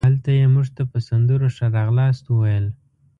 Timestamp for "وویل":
2.27-2.65